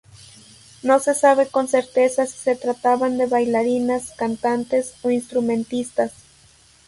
No 0.81 0.99
se 0.99 1.13
sabe 1.13 1.45
con 1.45 1.67
certeza 1.67 2.25
si 2.25 2.35
se 2.35 2.55
trataban 2.55 3.19
de 3.19 3.27
bailarinas, 3.27 4.09
cantantes 4.17 4.95
o 5.03 5.11
instrumentistas. 5.11 6.11